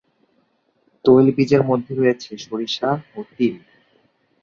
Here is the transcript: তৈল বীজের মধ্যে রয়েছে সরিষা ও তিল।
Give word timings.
তৈল 1.05 1.25
বীজের 1.35 1.61
মধ্যে 1.63 1.91
রয়েছে 1.95 2.31
সরিষা 2.45 2.89
ও 3.15 3.19
তিল। 3.31 3.55